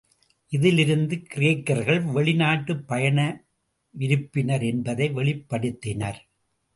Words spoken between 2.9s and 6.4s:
பயண விருப்பினர் என்பதை வெளிப்படுத்தினர்.